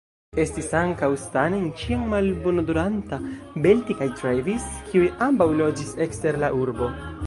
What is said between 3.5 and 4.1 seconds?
Belti